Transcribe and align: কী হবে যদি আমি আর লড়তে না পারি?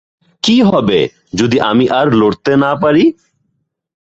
কী 0.43 0.57
হবে 0.61 0.99
যদি 1.33 1.57
আমি 1.61 1.85
আর 1.89 2.07
লড়তে 2.13 2.53
না 2.55 2.71
পারি? 2.75 3.03